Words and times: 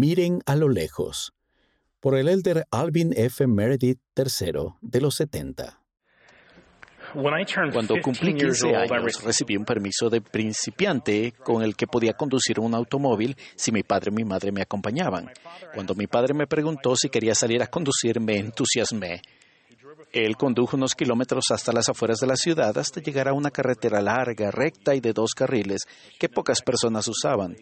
Miren 0.00 0.42
a 0.46 0.54
lo 0.54 0.68
lejos, 0.68 1.32
por 1.98 2.16
el 2.16 2.28
elder 2.28 2.66
Alvin 2.70 3.12
F. 3.16 3.44
Meredith 3.48 3.98
III 4.16 4.74
de 4.80 5.00
los 5.00 5.16
70. 5.16 5.80
Cuando 7.72 8.00
cumplí 8.00 8.32
15 8.36 8.76
años, 8.76 9.24
recibí 9.24 9.56
un 9.56 9.64
permiso 9.64 10.08
de 10.08 10.20
principiante 10.20 11.32
con 11.32 11.64
el 11.64 11.74
que 11.74 11.88
podía 11.88 12.12
conducir 12.12 12.60
un 12.60 12.76
automóvil 12.76 13.36
si 13.56 13.72
mi 13.72 13.82
padre 13.82 14.12
y 14.12 14.14
mi 14.14 14.24
madre 14.24 14.52
me 14.52 14.62
acompañaban. 14.62 15.32
Cuando 15.74 15.96
mi 15.96 16.06
padre 16.06 16.32
me 16.32 16.46
preguntó 16.46 16.94
si 16.94 17.08
quería 17.08 17.34
salir 17.34 17.60
a 17.60 17.66
conducir, 17.66 18.20
me 18.20 18.36
entusiasmé. 18.36 19.20
Él 20.12 20.36
condujo 20.36 20.76
unos 20.76 20.94
kilómetros 20.94 21.46
hasta 21.50 21.72
las 21.72 21.88
afueras 21.88 22.18
de 22.20 22.28
la 22.28 22.36
ciudad 22.36 22.78
hasta 22.78 23.00
llegar 23.00 23.26
a 23.26 23.32
una 23.32 23.50
carretera 23.50 24.00
larga, 24.00 24.52
recta 24.52 24.94
y 24.94 25.00
de 25.00 25.12
dos 25.12 25.32
carriles 25.34 25.88
que 26.20 26.28
pocas 26.28 26.62
personas 26.62 27.08
usaban. 27.08 27.56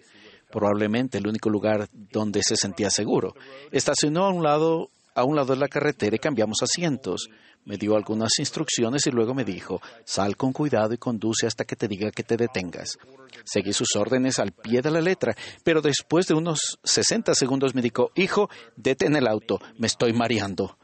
Probablemente 0.50 1.18
el 1.18 1.26
único 1.26 1.50
lugar 1.50 1.88
donde 1.92 2.42
se 2.42 2.56
sentía 2.56 2.90
seguro. 2.90 3.34
Estacionó 3.72 4.24
a 4.24 4.32
un 4.32 4.42
lado, 4.42 4.90
a 5.14 5.24
un 5.24 5.36
lado 5.36 5.54
de 5.54 5.60
la 5.60 5.68
carretera 5.68 6.16
y 6.16 6.20
cambiamos 6.20 6.62
asientos. 6.62 7.28
Me 7.64 7.76
dio 7.76 7.96
algunas 7.96 8.38
instrucciones 8.38 9.06
y 9.06 9.10
luego 9.10 9.34
me 9.34 9.44
dijo, 9.44 9.80
sal 10.04 10.36
con 10.36 10.52
cuidado 10.52 10.94
y 10.94 10.98
conduce 10.98 11.48
hasta 11.48 11.64
que 11.64 11.74
te 11.74 11.88
diga 11.88 12.12
que 12.12 12.22
te 12.22 12.36
detengas. 12.36 12.96
Seguí 13.44 13.72
sus 13.72 13.96
órdenes 13.96 14.38
al 14.38 14.52
pie 14.52 14.82
de 14.82 14.90
la 14.92 15.00
letra, 15.00 15.34
pero 15.64 15.80
después 15.80 16.28
de 16.28 16.34
unos 16.34 16.78
60 16.84 17.34
segundos 17.34 17.74
me 17.74 17.82
dijo, 17.82 18.12
hijo, 18.14 18.48
detén 18.76 19.16
el 19.16 19.26
auto, 19.26 19.60
me 19.78 19.88
estoy 19.88 20.12
mareando. 20.12 20.78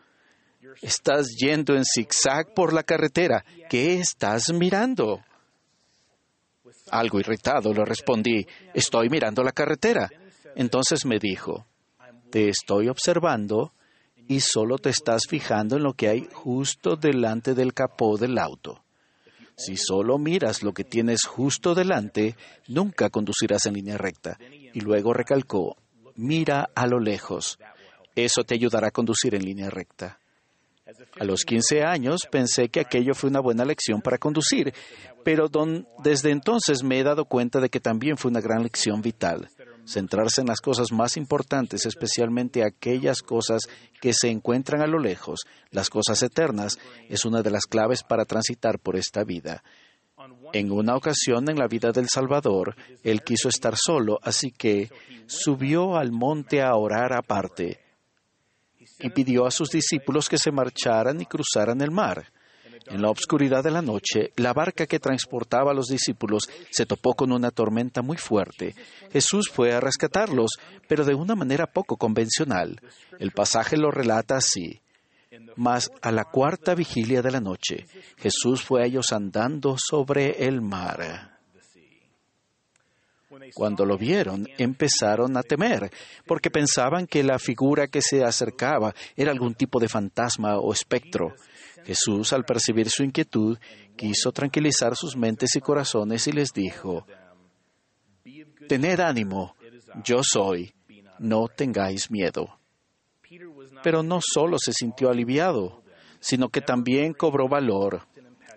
Estás 0.81 1.29
yendo 1.39 1.77
en 1.77 1.85
zigzag 1.85 2.53
por 2.55 2.73
la 2.73 2.83
carretera. 2.83 3.45
¿Qué 3.71 4.01
estás 4.01 4.53
mirando? 4.53 5.21
Algo 6.91 7.21
irritado 7.21 7.73
le 7.73 7.85
respondí, 7.85 8.47
estoy 8.75 9.09
mirando 9.09 9.43
la 9.43 9.53
carretera. 9.53 10.11
Entonces 10.55 11.05
me 11.05 11.19
dijo, 11.19 11.67
te 12.31 12.49
estoy 12.49 12.89
observando 12.89 13.73
y 14.29 14.41
solo 14.41 14.79
te 14.79 14.91
estás 14.91 15.23
fijando 15.29 15.77
en 15.77 15.83
lo 15.83 15.95
que 15.95 16.09
hay 16.09 16.29
justo 16.33 16.97
delante 16.97 17.55
del 17.55 17.75
capó 17.75 18.17
del 18.17 18.39
auto. 18.39 18.83
Si 19.57 19.77
solo 19.77 20.19
miras 20.19 20.63
lo 20.63 20.73
que 20.73 20.85
tienes 20.85 21.25
justo 21.27 21.75
delante, 21.75 22.37
nunca 22.69 23.11
conducirás 23.11 23.67
en 23.67 23.75
línea 23.75 23.99
recta. 23.99 24.39
Y 24.73 24.81
luego 24.81 25.13
recalcó, 25.13 25.77
mira 26.17 26.71
a 26.75 26.87
lo 26.87 26.99
lejos. 26.99 27.59
Eso 28.15 28.45
te 28.45 28.55
ayudará 28.55 28.89
a 28.89 28.93
conducir 28.93 29.35
en 29.35 29.45
línea 29.45 29.71
recta. 29.71 30.19
A 31.19 31.25
los 31.25 31.45
15 31.45 31.83
años 31.83 32.21
pensé 32.31 32.69
que 32.69 32.81
aquello 32.81 33.15
fue 33.15 33.31
una 33.31 33.41
buena 33.41 33.65
lección 33.65 34.01
para 34.01 34.19
conducir, 34.19 34.73
pero 35.25 35.49
desde 36.03 36.31
entonces 36.31 36.83
me 36.83 36.99
he 36.99 37.05
dado 37.05 37.25
cuenta 37.25 37.61
de 37.61 37.69
que 37.69 37.81
también 37.81 38.17
fue 38.17 38.31
una 38.31 38.41
gran 38.41 38.63
lección 38.63 39.03
vital. 39.03 39.49
Centrarse 39.85 40.41
en 40.41 40.47
las 40.47 40.61
cosas 40.61 40.93
más 40.93 41.17
importantes, 41.17 41.87
especialmente 41.87 42.65
aquellas 42.65 43.21
cosas 43.23 43.63
que 44.01 44.13
se 44.13 44.29
encuentran 44.29 44.81
a 44.83 44.87
lo 44.87 44.99
lejos, 44.99 45.41
las 45.71 45.91
cosas 45.91 46.23
eternas, 46.23 46.79
es 47.09 47.25
una 47.25 47.43
de 47.43 47.51
las 47.51 47.67
claves 47.67 48.03
para 48.03 48.25
transitar 48.25 48.79
por 48.79 48.97
esta 48.97 49.25
vida. 49.25 49.63
En 50.53 50.71
una 50.71 50.95
ocasión 50.95 51.49
en 51.51 51.59
la 51.59 51.67
vida 51.67 51.91
del 51.91 52.09
Salvador, 52.09 52.77
él 53.03 53.23
quiso 53.23 53.49
estar 53.49 53.75
solo, 53.77 54.21
así 54.23 54.53
que 54.53 54.89
subió 55.27 55.97
al 55.97 56.13
monte 56.13 56.63
a 56.63 56.77
orar 56.77 57.13
aparte 57.13 57.82
y 59.01 59.11
pidió 59.11 59.47
a 59.47 59.51
sus 59.51 59.71
discípulos 59.71 60.29
que 60.29 60.39
se 60.39 60.53
marcharan 60.53 61.21
y 61.21 61.27
cruzaran 61.27 61.81
el 61.81 61.91
mar. 61.91 62.27
En 62.87 63.01
la 63.01 63.11
obscuridad 63.11 63.63
de 63.63 63.71
la 63.71 63.83
noche, 63.83 64.33
la 64.37 64.53
barca 64.53 64.87
que 64.87 64.99
transportaba 64.99 65.71
a 65.71 65.75
los 65.75 65.87
discípulos 65.87 66.49
se 66.71 66.87
topó 66.87 67.15
con 67.15 67.33
una 67.33 67.51
tormenta 67.51 68.03
muy 68.03 68.17
fuerte. 68.17 68.75
Jesús 69.13 69.49
fue 69.51 69.73
a 69.73 69.81
rescatarlos, 69.81 70.53
pero 70.89 71.05
de 71.05 71.15
una 71.15 71.35
manera 71.35 71.67
poco 71.67 71.97
convencional. 71.97 72.81
El 73.19 73.31
pasaje 73.31 73.77
lo 73.77 73.91
relata 73.91 74.37
así. 74.37 74.81
Mas 75.57 75.91
a 76.03 76.11
la 76.13 76.25
cuarta 76.25 76.75
vigilia 76.75 77.23
de 77.23 77.31
la 77.31 77.41
noche, 77.41 77.87
Jesús 78.19 78.63
fue 78.63 78.83
a 78.83 78.87
ellos 78.87 79.13
andando 79.13 79.77
sobre 79.79 80.47
el 80.47 80.61
mar. 80.61 81.32
Cuando 83.55 83.85
lo 83.85 83.97
vieron, 83.97 84.49
empezaron 84.59 85.37
a 85.37 85.43
temer, 85.43 85.91
porque 86.27 86.51
pensaban 86.51 87.07
que 87.07 87.23
la 87.23 87.39
figura 87.39 87.89
que 87.89 88.03
se 88.03 88.25
acercaba 88.25 88.95
era 89.17 89.31
algún 89.31 89.55
tipo 89.55 89.79
de 89.81 89.89
fantasma 89.89 90.59
o 90.59 90.73
espectro. 90.73 91.35
Jesús, 91.85 92.33
al 92.33 92.45
percibir 92.45 92.89
su 92.91 93.03
inquietud, 93.03 93.59
quiso 93.97 94.33
tranquilizar 94.33 94.97
sus 94.97 95.17
mentes 95.17 95.57
y 95.57 95.61
corazones 95.61 96.27
y 96.27 96.33
les 96.33 96.53
dijo, 96.53 97.07
Tened 98.69 99.01
ánimo, 99.01 99.57
yo 100.05 100.23
soy, 100.23 100.73
no 101.19 101.49
tengáis 101.49 102.11
miedo. 102.11 102.59
Pero 103.83 104.03
no 104.03 104.21
solo 104.23 104.59
se 104.59 104.73
sintió 104.73 105.11
aliviado, 105.11 105.83
sino 106.21 106.49
que 106.49 106.61
también 106.61 107.15
cobró 107.15 107.49
valor. 107.49 108.07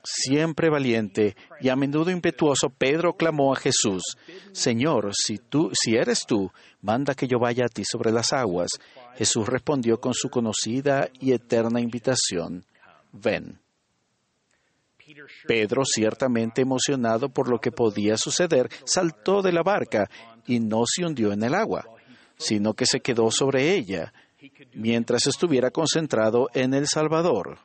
Siempre 0.06 0.70
valiente 0.70 1.36
y 1.60 1.70
a 1.70 1.76
menudo 1.76 2.12
impetuoso, 2.12 2.70
Pedro 2.70 3.14
clamó 3.14 3.54
a 3.54 3.58
Jesús, 3.58 4.04
Señor, 4.52 5.12
si 5.14 5.96
eres 5.96 6.26
tú, 6.28 6.52
manda 6.82 7.16
que 7.16 7.28
yo 7.28 7.40
vaya 7.40 7.66
a 7.66 7.70
ti 7.70 7.84
sobre 7.84 8.12
las 8.12 8.32
aguas. 8.32 8.70
Jesús 9.16 9.48
respondió 9.48 10.00
con 10.00 10.14
su 10.14 10.30
conocida 10.30 11.10
y 11.20 11.34
eterna 11.34 11.82
invitación, 11.82 12.64
ven. 13.12 13.60
Pedro, 15.48 15.84
ciertamente 15.86 16.62
emocionado 16.62 17.30
por 17.30 17.50
lo 17.50 17.60
que 17.60 17.72
podía 17.72 18.18
suceder, 18.18 18.70
saltó 18.86 19.42
de 19.42 19.52
la 19.52 19.64
barca 19.64 20.10
y 20.46 20.60
no 20.60 20.84
se 20.86 21.06
hundió 21.06 21.32
en 21.32 21.44
el 21.44 21.54
agua, 21.54 21.86
sino 22.38 22.74
que 22.74 22.86
se 22.86 23.00
quedó 23.00 23.30
sobre 23.32 23.74
ella, 23.74 24.14
mientras 24.74 25.28
estuviera 25.28 25.72
concentrado 25.72 26.50
en 26.54 26.74
el 26.74 26.88
Salvador. 26.88 27.60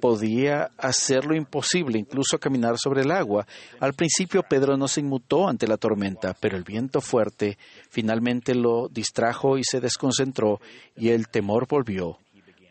Podía 0.00 0.70
hacer 0.76 1.24
lo 1.24 1.34
imposible, 1.34 1.98
incluso 1.98 2.38
caminar 2.38 2.76
sobre 2.78 3.02
el 3.02 3.10
agua. 3.10 3.46
Al 3.80 3.94
principio 3.94 4.42
Pedro 4.42 4.76
no 4.76 4.88
se 4.88 5.00
inmutó 5.00 5.48
ante 5.48 5.66
la 5.66 5.76
tormenta, 5.76 6.34
pero 6.38 6.56
el 6.56 6.64
viento 6.64 7.00
fuerte 7.00 7.58
finalmente 7.90 8.54
lo 8.54 8.88
distrajo 8.88 9.58
y 9.58 9.64
se 9.64 9.80
desconcentró, 9.80 10.60
y 10.96 11.08
el 11.08 11.28
temor 11.28 11.66
volvió. 11.68 12.18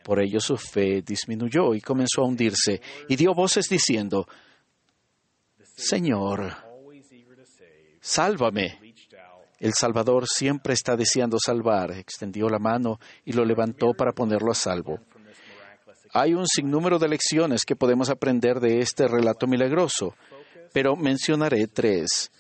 Por 0.04 0.22
ello 0.22 0.40
su 0.40 0.58
fe 0.58 1.02
disminuyó 1.02 1.74
y 1.74 1.82
comenzó 1.82 2.22
a 2.22 2.28
hundirse, 2.28 2.82
y 3.10 3.16
dio 3.16 3.34
voces 3.34 3.68
diciendo, 3.70 4.28
Señor, 5.76 6.56
sálvame. 8.00 8.80
El 9.60 9.74
Salvador 9.74 10.28
siempre 10.28 10.74
está 10.74 10.96
deseando 10.96 11.38
salvar. 11.44 11.92
Extendió 11.92 12.48
la 12.48 12.60
mano 12.60 13.00
y 13.26 13.34
lo 13.34 13.44
levantó 13.44 13.94
para 13.94 14.12
ponerlo 14.12 14.52
a 14.52 14.56
salvo. 14.56 15.00
Hay 16.20 16.34
un 16.34 16.48
sinnúmero 16.48 16.98
de 16.98 17.08
lecciones 17.08 17.64
que 17.64 17.76
podemos 17.76 18.10
aprender 18.10 18.60
de 18.60 18.80
este 18.80 19.08
relato 19.08 19.46
milagroso, 19.46 20.16
pero 20.74 20.96
mencionaré 20.96 21.68
tres. 21.68 22.32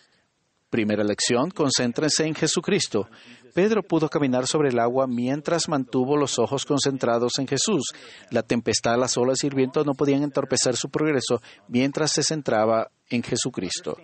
Primera 0.71 1.03
lección, 1.03 1.51
concéntrense 1.51 2.25
en 2.25 2.33
Jesucristo. 2.33 3.07
Pedro 3.53 3.83
pudo 3.83 4.09
caminar 4.09 4.47
sobre 4.47 4.69
el 4.69 4.79
agua 4.79 5.05
mientras 5.05 5.69
mantuvo 5.69 6.17
los 6.17 6.39
ojos 6.39 6.65
concentrados 6.65 7.33
en 7.38 7.45
Jesús. 7.45 7.93
La 8.31 8.41
tempestad, 8.41 8.97
las 8.97 9.15
olas 9.15 9.43
y 9.43 9.47
el 9.47 9.53
viento 9.53 9.83
no 9.83 9.94
podían 9.94 10.23
entorpecer 10.23 10.75
su 10.75 10.89
progreso 10.89 11.39
mientras 11.67 12.11
se 12.13 12.23
centraba 12.23 12.89
en 13.11 13.21
Jesucristo. 13.21 13.95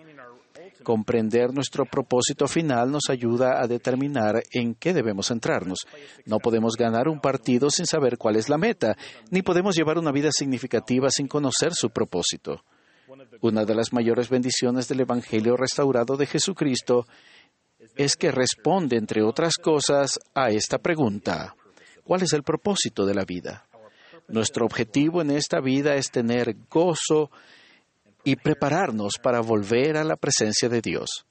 Comprender 0.84 1.52
nuestro 1.52 1.86
propósito 1.86 2.46
final 2.46 2.90
nos 2.92 3.08
ayuda 3.08 3.60
a 3.60 3.66
determinar 3.66 4.42
en 4.52 4.74
qué 4.74 4.92
debemos 4.92 5.28
centrarnos. 5.28 5.80
No 6.26 6.38
podemos 6.38 6.74
ganar 6.76 7.08
un 7.08 7.20
partido 7.20 7.70
sin 7.70 7.86
saber 7.86 8.18
cuál 8.18 8.36
es 8.36 8.48
la 8.48 8.58
meta, 8.58 8.96
ni 9.30 9.42
podemos 9.42 9.74
llevar 9.74 9.98
una 9.98 10.12
vida 10.12 10.30
significativa 10.30 11.08
sin 11.10 11.26
conocer 11.26 11.72
su 11.74 11.90
propósito. 11.90 12.62
Una 13.40 13.64
de 13.64 13.74
las 13.74 13.92
mayores 13.92 14.28
bendiciones 14.28 14.86
del 14.86 15.00
Evangelio 15.00 15.56
restaurado 15.56 16.16
de 16.16 16.26
Jesucristo 16.26 17.06
es 17.96 18.16
que 18.16 18.30
responde, 18.30 18.96
entre 18.96 19.22
otras 19.22 19.54
cosas, 19.54 20.18
a 20.34 20.50
esta 20.50 20.78
pregunta. 20.78 21.54
¿Cuál 22.04 22.22
es 22.22 22.32
el 22.34 22.42
propósito 22.42 23.06
de 23.06 23.14
la 23.14 23.24
vida? 23.24 23.66
Nuestro 24.28 24.64
objetivo 24.66 25.22
en 25.22 25.30
esta 25.30 25.60
vida 25.60 25.94
es 25.96 26.10
tener 26.10 26.56
gozo 26.70 27.30
y 28.24 28.36
prepararnos 28.36 29.14
para 29.22 29.40
volver 29.40 29.96
a 29.96 30.04
la 30.04 30.16
presencia 30.16 30.68
de 30.68 30.80
Dios. 30.80 31.26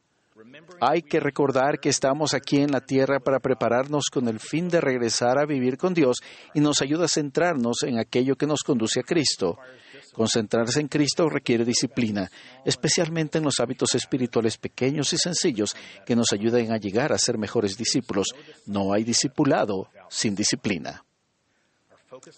Hay 0.79 1.01
que 1.01 1.19
recordar 1.19 1.79
que 1.79 1.89
estamos 1.89 2.33
aquí 2.33 2.57
en 2.57 2.71
la 2.71 2.81
tierra 2.81 3.19
para 3.19 3.39
prepararnos 3.39 4.05
con 4.11 4.27
el 4.27 4.39
fin 4.39 4.69
de 4.69 4.81
regresar 4.81 5.39
a 5.39 5.45
vivir 5.45 5.77
con 5.77 5.93
Dios 5.93 6.17
y 6.53 6.59
nos 6.59 6.81
ayuda 6.81 7.05
a 7.05 7.09
centrarnos 7.09 7.83
en 7.83 7.99
aquello 7.99 8.35
que 8.35 8.45
nos 8.45 8.61
conduce 8.61 8.99
a 8.99 9.03
Cristo. 9.03 9.57
Concentrarse 10.13 10.79
en 10.79 10.87
Cristo 10.87 11.27
requiere 11.29 11.65
disciplina, 11.65 12.29
especialmente 12.65 13.39
en 13.39 13.45
los 13.45 13.59
hábitos 13.59 13.95
espirituales 13.95 14.57
pequeños 14.57 15.11
y 15.13 15.17
sencillos 15.17 15.75
que 16.05 16.15
nos 16.15 16.31
ayuden 16.33 16.71
a 16.71 16.77
llegar 16.77 17.13
a 17.13 17.17
ser 17.17 17.37
mejores 17.37 17.77
discípulos. 17.77 18.27
No 18.65 18.93
hay 18.93 19.03
discipulado 19.03 19.87
sin 20.09 20.35
disciplina. 20.35 21.03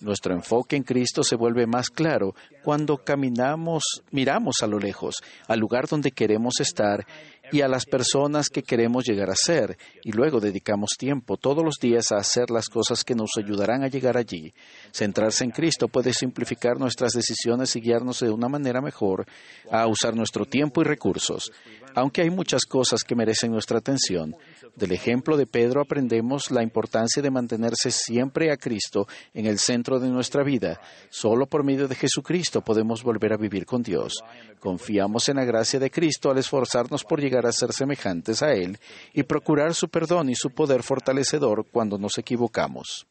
Nuestro 0.02 0.34
enfoque 0.34 0.76
en 0.76 0.84
Cristo 0.84 1.24
se 1.24 1.36
vuelve 1.36 1.68
más 1.68 1.90
claro 1.90 2.36
cuando 2.64 2.98
caminamos, 2.98 3.84
miramos 4.12 4.56
a 4.62 4.68
lo 4.68 4.80
lejos, 4.80 5.16
al 5.48 5.60
lugar 5.60 5.88
donde 5.88 6.12
queremos 6.12 6.60
estar 6.60 7.06
y 7.52 7.62
a 7.62 7.68
las 7.68 7.86
personas 7.86 8.50
que 8.50 8.64
queremos 8.64 9.06
llegar 9.06 9.30
a 9.30 9.36
ser, 9.36 9.78
y 10.04 10.12
luego 10.12 10.40
dedicamos 10.40 10.92
tiempo 10.98 11.38
todos 11.38 11.64
los 11.64 11.76
días 11.80 12.12
a 12.12 12.18
hacer 12.18 12.50
las 12.50 12.70
cosas 12.70 13.04
que 13.04 13.16
nos 13.16 13.32
ayudarán 13.38 13.84
a 13.84 13.88
llegar 13.88 14.18
allí. 14.18 14.54
Centrarse 14.92 15.44
en 15.44 15.52
Cristo 15.52 15.88
puede 15.88 16.14
simplificar 16.14 16.80
nuestras 16.80 17.14
decisiones 17.14 17.76
y 17.76 17.82
guiarnos 17.82 18.20
de 18.20 18.32
una 18.32 18.50
manera 18.50 18.82
mejor 18.82 19.26
a 19.70 19.88
usar 19.88 20.16
nuestro 20.16 20.46
tiempo 20.46 20.82
y 20.82 20.86
recursos. 20.86 21.52
Aunque 21.96 22.22
hay 22.22 22.30
muchas 22.30 22.66
cosas 22.66 23.04
que 23.04 23.16
merecen 23.16 23.52
nuestra 23.52 23.78
atención, 23.78 24.36
del 24.76 24.92
ejemplo 24.92 25.38
de 25.38 25.48
Pedro 25.48 25.82
aprendemos 25.82 26.52
la 26.52 26.62
importancia 26.62 27.24
de 27.24 27.32
mantenerse 27.32 27.90
siempre 27.90 28.52
a 28.52 28.58
Cristo 28.58 29.08
en 29.34 29.46
el 29.46 29.60
centro 29.60 30.00
de 30.00 30.10
nuestra 30.10 30.44
vida. 30.44 30.82
Solo 31.10 31.46
por 31.46 31.64
medio 31.64 31.88
de 31.88 31.96
Jesucristo 31.96 32.62
podemos 32.62 33.02
volver 33.02 33.32
a 33.32 33.38
vivir 33.38 33.66
con 33.66 33.82
Dios. 33.82 34.22
Confiamos 34.60 35.30
en 35.30 35.38
la 35.38 35.46
gracia 35.46 35.80
de 35.80 35.90
Cristo 35.90 36.30
al 36.30 36.38
esforzarnos 36.38 37.06
por 37.06 37.22
llegar 37.22 37.46
a 37.46 37.54
ser 37.54 37.72
semejantes 37.72 38.44
a 38.44 38.52
Él 38.52 38.78
y 39.14 39.24
procurar 39.24 39.74
su 39.74 39.88
perdón 39.88 40.30
y 40.30 40.36
su 40.36 40.50
poder 40.50 40.84
fortalecedor 40.84 41.66
cuando 41.72 41.98
nos 41.98 42.18
equivocamos. 42.18 43.08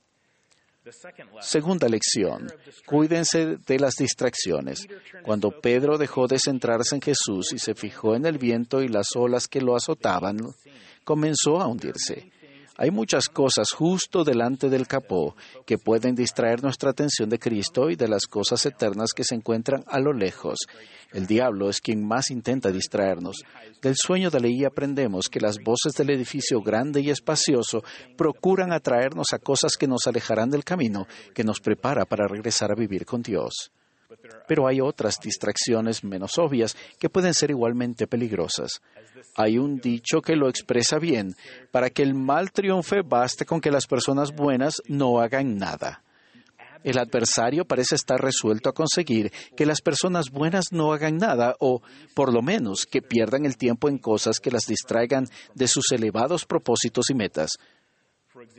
Segunda 1.41 1.89
lección. 1.89 2.53
Cuídense 2.87 3.57
de 3.57 3.79
las 3.79 3.95
distracciones. 3.95 4.87
Cuando 5.23 5.51
Pedro 5.51 5.97
dejó 5.97 6.27
de 6.27 6.39
centrarse 6.39 6.95
en 6.97 7.01
Jesús 7.01 7.53
y 7.53 7.59
se 7.59 7.75
fijó 7.75 8.15
en 8.15 8.27
el 8.27 8.39
viento 8.39 8.83
y 8.83 8.89
las 8.89 9.07
olas 9.17 9.49
que 9.49 9.61
lo 9.61 9.77
azotaban, 9.77 10.39
comenzó 11.05 11.61
a 11.61 11.67
hundirse. 11.67 12.31
Hay 12.77 12.91
muchas 12.91 13.29
cosas 13.29 13.71
justo 13.71 14.25
delante 14.25 14.69
del 14.69 14.89
capó 14.89 15.37
que 15.65 15.79
pueden 15.79 16.17
distraer 16.17 16.63
nuestra 16.63 16.91
atención 16.91 17.29
de 17.29 17.39
Cristo 17.39 17.89
y 17.89 17.95
de 17.95 18.09
las 18.09 18.27
cosas 18.27 18.67
eternas 18.67 19.13
que 19.15 19.23
se 19.23 19.37
encuentran 19.37 19.85
a 19.87 20.01
lo 20.01 20.13
lejos. 20.13 20.59
El 21.13 21.29
diablo 21.29 21.71
es 21.71 21.81
quien 21.81 22.05
más 22.05 22.33
intenta 22.33 22.73
distraernos. 22.73 23.45
Del 23.81 23.95
sueño 23.97 24.29
de 24.31 24.41
Leí 24.41 24.65
aprendemos 24.65 25.29
que 25.29 25.39
las 25.39 25.59
voces 25.63 25.95
del 25.95 26.11
edificio 26.11 26.61
grande 26.63 27.01
y 27.01 27.11
espacioso 27.11 27.85
procuran 28.17 28.73
atraernos 28.73 29.33
a 29.33 29.39
cosas 29.39 29.77
que 29.79 29.87
nos 29.87 30.09
alejarán 30.09 30.51
del 30.51 30.65
camino 30.65 31.07
que 31.33 31.45
nos 31.45 31.61
prepara 31.61 32.05
para 32.05 32.27
regresar 32.27 32.73
a 32.73 32.75
vivir 32.75 33.07
con 33.07 33.23
Dios. 33.23 33.71
Pero 34.47 34.67
hay 34.67 34.81
otras 34.81 35.19
distracciones 35.21 36.05
menos 36.05 36.39
obvias 36.39 36.77
que 36.99 37.11
pueden 37.11 37.35
ser 37.35 37.51
igualmente 37.51 38.07
peligrosas. 38.07 38.81
Hay 39.37 39.59
un 39.59 39.79
dicho 39.79 40.21
que 40.21 40.37
lo 40.37 40.49
expresa 40.49 40.99
bien. 40.99 41.35
Para 41.71 41.91
que 41.91 42.03
el 42.03 42.15
mal 42.15 42.53
triunfe, 42.53 43.03
baste 43.03 43.45
con 43.45 43.61
que 43.61 43.71
las 43.71 43.87
personas 43.87 44.33
buenas 44.35 44.77
no 44.87 45.21
hagan 45.21 45.57
nada. 45.57 46.03
El 46.85 46.99
adversario 46.99 47.65
parece 47.65 47.95
estar 47.95 48.21
resuelto 48.21 48.69
a 48.69 48.75
conseguir 48.75 49.33
que 49.57 49.65
las 49.65 49.81
personas 49.81 50.31
buenas 50.31 50.67
no 50.71 50.93
hagan 50.93 51.17
nada 51.17 51.57
o, 51.59 51.81
por 52.15 52.31
lo 52.33 52.43
menos, 52.43 52.85
que 52.85 53.01
pierdan 53.01 53.47
el 53.47 53.57
tiempo 53.57 53.89
en 53.89 53.97
cosas 53.97 54.39
que 54.39 54.51
las 54.51 54.67
distraigan 54.67 55.27
de 55.55 55.67
sus 55.67 55.91
elevados 55.93 56.45
propósitos 56.45 57.09
y 57.09 57.15
metas. 57.15 57.53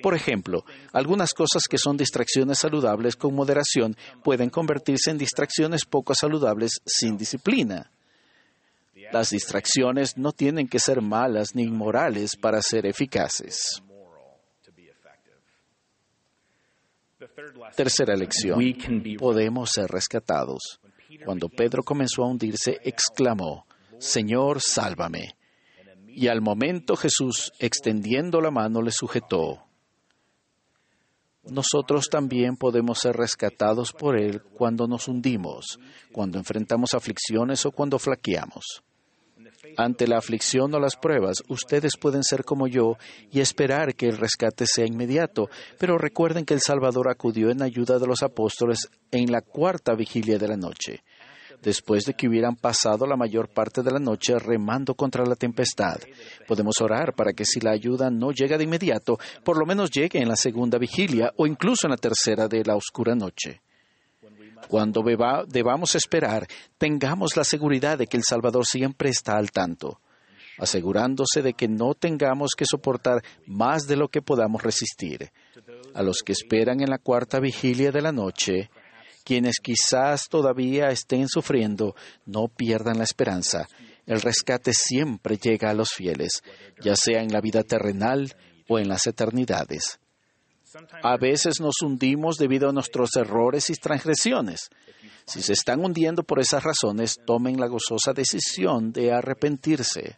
Por 0.01 0.15
ejemplo, 0.15 0.65
algunas 0.93 1.33
cosas 1.33 1.63
que 1.69 1.77
son 1.77 1.97
distracciones 1.97 2.59
saludables 2.59 3.15
con 3.15 3.33
moderación 3.33 3.95
pueden 4.23 4.49
convertirse 4.49 5.11
en 5.11 5.17
distracciones 5.17 5.85
poco 5.85 6.13
saludables 6.13 6.81
sin 6.85 7.17
disciplina. 7.17 7.91
Las 9.11 9.29
distracciones 9.29 10.17
no 10.17 10.31
tienen 10.31 10.67
que 10.67 10.79
ser 10.79 11.01
malas 11.01 11.55
ni 11.55 11.63
inmorales 11.63 12.35
para 12.35 12.61
ser 12.61 12.85
eficaces. 12.85 13.81
Tercera 17.75 18.15
lección. 18.15 18.59
Podemos 19.17 19.71
ser 19.71 19.88
rescatados. 19.89 20.79
Cuando 21.23 21.49
Pedro 21.49 21.83
comenzó 21.83 22.23
a 22.23 22.27
hundirse, 22.27 22.79
exclamó, 22.83 23.65
Señor, 23.99 24.61
sálvame. 24.61 25.35
Y 26.07 26.27
al 26.27 26.41
momento 26.41 26.95
Jesús, 26.95 27.51
extendiendo 27.59 28.41
la 28.41 28.51
mano, 28.51 28.81
le 28.81 28.91
sujetó. 28.91 29.64
Nosotros 31.50 32.09
también 32.09 32.56
podemos 32.56 33.00
ser 33.00 33.15
rescatados 33.15 33.94
por 33.94 34.18
Él 34.18 34.42
cuando 34.42 34.88
nos 34.88 35.07
hundimos, 35.07 35.80
cuando 36.12 36.38
enfrentamos 36.38 36.94
aflicciones 36.94 37.65
o 37.65 37.71
cuando 37.71 38.00
flaqueamos. 38.00 38.83
Ante 39.77 40.07
la 40.07 40.18
aflicción 40.18 40.74
o 40.74 40.80
las 40.80 40.95
pruebas, 40.95 41.44
ustedes 41.50 41.97
pueden 41.97 42.24
ser 42.24 42.44
como 42.44 42.68
yo 42.68 42.97
y 43.31 43.39
esperar 43.42 43.95
que 43.95 44.07
el 44.07 44.18
rescate 44.18 44.65
sea 44.65 44.86
inmediato, 44.86 45.50
pero 45.77 45.97
recuerden 45.97 46.45
que 46.45 46.53
el 46.53 46.62
Salvador 46.62 47.09
acudió 47.09 47.50
en 47.50 47.62
ayuda 47.62 48.00
de 48.00 48.07
los 48.07 48.24
apóstoles 48.24 48.89
en 49.12 49.31
la 49.31 49.41
cuarta 49.41 49.94
vigilia 49.95 50.38
de 50.38 50.48
la 50.48 50.57
noche, 50.57 51.03
después 51.65 52.06
de 52.06 52.13
que 52.13 52.27
hubieran 52.29 52.56
pasado 52.56 53.07
la 53.07 53.17
mayor 53.17 53.50
parte 53.50 53.81
de 53.81 53.91
la 53.91 54.00
noche 54.00 54.38
remando 54.38 54.94
contra 54.94 55.25
la 55.25 55.35
tempestad. 55.35 55.97
Podemos 56.47 56.79
orar 56.79 57.13
para 57.15 57.33
que 57.33 57.44
si 57.44 57.59
la 57.59 57.71
ayuda 57.71 58.12
no 58.12 58.31
llega 58.31 58.57
de 58.57 58.65
inmediato, 58.65 59.17
por 59.44 59.57
lo 59.57 59.65
menos 59.65 59.89
llegue 59.89 60.19
en 60.19 60.29
la 60.29 60.35
segunda 60.35 60.77
vigilia 60.77 61.33
o 61.38 61.47
incluso 61.47 61.88
en 61.88 61.91
la 61.91 61.97
tercera 61.97 62.47
de 62.47 62.63
la 62.63 62.75
oscura 62.75 63.15
noche. 63.15 63.62
Cuando 64.67 65.03
debamos 65.47 65.95
esperar, 65.95 66.47
tengamos 66.77 67.35
la 67.35 67.44
seguridad 67.44 67.97
de 67.97 68.07
que 68.07 68.17
el 68.17 68.23
Salvador 68.23 68.65
siempre 68.65 69.09
está 69.09 69.35
al 69.35 69.51
tanto, 69.51 70.00
asegurándose 70.59 71.41
de 71.41 71.53
que 71.53 71.67
no 71.67 71.95
tengamos 71.95 72.51
que 72.56 72.65
soportar 72.65 73.23
más 73.47 73.88
de 73.88 73.95
lo 73.95 74.07
que 74.07 74.21
podamos 74.21 74.62
resistir. 74.62 75.31
A 75.95 76.03
los 76.03 76.21
que 76.23 76.31
esperan 76.31 76.81
en 76.81 76.89
la 76.89 77.00
cuarta 77.00 77.39
vigilia 77.39 77.91
de 77.91 78.01
la 78.01 78.12
noche, 78.12 78.69
quienes 79.25 79.56
quizás 79.62 80.30
todavía 80.30 80.89
estén 80.89 81.27
sufriendo, 81.27 81.95
no 82.25 82.48
pierdan 82.48 83.00
la 83.00 83.04
esperanza. 83.04 83.68
El 84.06 84.22
rescate 84.22 84.72
siempre 84.72 85.38
llega 85.38 85.72
a 85.72 85.74
los 85.74 85.89
fieles, 85.89 86.44
ya 86.80 86.95
sea 86.95 87.22
en 87.22 87.33
la 87.33 87.42
vida 87.42 87.63
terrenal 87.63 88.33
o 88.69 88.77
en 88.77 88.88
las 88.88 89.07
eternidades. 89.07 90.00
A 91.01 91.18
veces 91.18 91.60
nos 91.60 91.81
hundimos 91.81 92.38
debido 92.38 92.69
a 92.69 92.74
nuestros 92.74 93.16
errores 93.16 93.69
y 93.69 93.74
transgresiones. 93.74 94.69
Si 95.25 95.42
se 95.42 95.54
están 95.54 95.83
hundiendo 95.83 96.24
por 96.24 96.39
esas 96.39 96.63
razones, 96.63 97.19
tomen 97.25 97.60
la 97.60 97.68
gozosa 97.68 98.13
decisión 98.13 98.92
de 98.92 99.12
arrepentirse. 99.12 100.18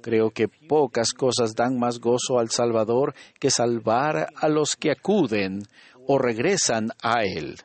Creo 0.00 0.30
que 0.30 0.48
pocas 0.48 1.12
cosas 1.12 1.54
dan 1.54 1.78
más 1.78 1.98
gozo 1.98 2.38
al 2.38 2.50
Salvador 2.50 3.14
que 3.38 3.50
salvar 3.50 4.28
a 4.34 4.48
los 4.48 4.76
que 4.76 4.90
acuden 4.90 5.62
o 6.06 6.18
regresan 6.18 6.90
a 7.02 7.24
Él. 7.24 7.56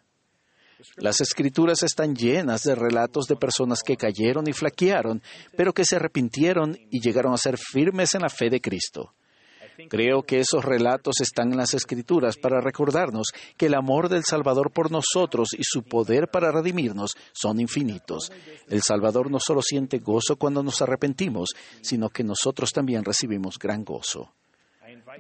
Las 0.98 1.20
escrituras 1.22 1.84
están 1.84 2.16
llenas 2.16 2.64
de 2.64 2.76
relatos 2.76 3.26
de 3.26 3.36
personas 3.36 3.80
que 3.86 3.98
cayeron 3.98 4.48
y 4.48 4.54
flaquearon, 4.54 5.22
pero 5.58 5.74
que 5.74 5.86
se 5.86 5.98
arrepintieron 5.98 6.78
y 6.90 7.02
llegaron 7.02 7.34
a 7.34 7.38
ser 7.38 7.58
firmes 7.58 8.16
en 8.16 8.22
la 8.22 8.30
fe 8.30 8.50
de 8.50 8.62
Cristo. 8.62 9.14
Creo 9.88 10.24
que 10.24 10.40
esos 10.40 10.66
relatos 10.66 11.22
están 11.22 11.52
en 11.52 11.58
las 11.58 11.74
Escrituras 11.74 12.38
para 12.38 12.60
recordarnos 12.60 13.28
que 13.56 13.68
el 13.68 13.76
amor 13.76 14.10
del 14.10 14.24
Salvador 14.26 14.72
por 14.72 14.92
nosotros 14.92 15.50
y 15.58 15.64
su 15.64 15.84
poder 15.84 16.28
para 16.28 16.52
redimirnos 16.52 17.12
son 17.32 17.62
infinitos. 17.62 18.32
El 18.68 18.82
Salvador 18.82 19.32
no 19.32 19.40
solo 19.40 19.62
siente 19.62 20.00
gozo 20.00 20.36
cuando 20.36 20.64
nos 20.64 20.82
arrepentimos, 20.82 21.50
sino 21.82 22.10
que 22.10 22.24
nosotros 22.24 22.72
también 22.74 23.06
recibimos 23.06 23.58
gran 23.58 23.86
gozo. 23.86 24.34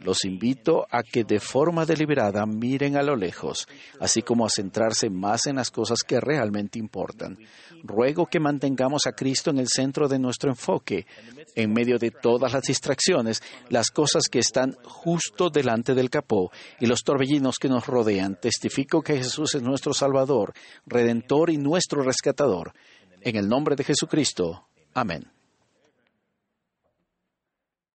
Los 0.01 0.23
invito 0.25 0.85
a 0.89 1.03
que 1.03 1.23
de 1.23 1.39
forma 1.39 1.85
deliberada 1.85 2.45
miren 2.45 2.95
a 2.97 3.03
lo 3.03 3.15
lejos, 3.15 3.67
así 3.99 4.21
como 4.21 4.45
a 4.45 4.49
centrarse 4.49 5.09
más 5.09 5.47
en 5.47 5.57
las 5.57 5.71
cosas 5.71 5.99
que 6.07 6.19
realmente 6.19 6.79
importan. 6.79 7.37
Ruego 7.83 8.25
que 8.25 8.39
mantengamos 8.39 9.07
a 9.07 9.13
Cristo 9.13 9.49
en 9.49 9.59
el 9.59 9.67
centro 9.67 10.07
de 10.07 10.19
nuestro 10.19 10.49
enfoque, 10.49 11.05
en 11.55 11.73
medio 11.73 11.97
de 11.97 12.11
todas 12.11 12.53
las 12.53 12.63
distracciones, 12.63 13.41
las 13.69 13.89
cosas 13.89 14.23
que 14.29 14.39
están 14.39 14.75
justo 14.83 15.49
delante 15.49 15.93
del 15.93 16.09
capó 16.09 16.51
y 16.79 16.85
los 16.85 17.03
torbellinos 17.03 17.57
que 17.57 17.69
nos 17.69 17.87
rodean. 17.87 18.39
Testifico 18.39 19.01
que 19.01 19.17
Jesús 19.17 19.55
es 19.55 19.61
nuestro 19.61 19.93
Salvador, 19.93 20.53
Redentor 20.85 21.49
y 21.49 21.57
nuestro 21.57 22.03
Rescatador. 22.03 22.73
En 23.21 23.35
el 23.35 23.47
nombre 23.47 23.75
de 23.75 23.83
Jesucristo. 23.83 24.67
Amén. 24.93 25.38